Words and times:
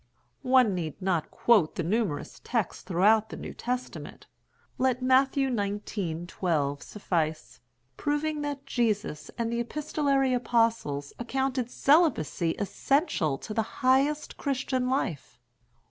One 0.41 0.73
need 0.73 0.99
not 0.99 1.29
quote 1.29 1.75
the 1.75 1.83
numerous 1.83 2.41
texts 2.43 2.81
throughout 2.81 3.29
the 3.29 3.37
New 3.37 3.53
Testament 3.53 4.25
(let 4.79 5.03
Matthew 5.03 5.49
xix., 5.55 6.25
12, 6.33 6.81
suffice) 6.81 7.59
proving 7.97 8.41
that 8.41 8.65
Jesus 8.65 9.29
and 9.37 9.53
the 9.53 9.59
epistolary 9.59 10.33
apostles 10.33 11.13
accounted 11.19 11.69
celibacy 11.69 12.55
essential 12.57 13.37
to 13.37 13.53
the 13.53 13.61
highest 13.85 14.37
Christian 14.37 14.89
life. 14.89 15.37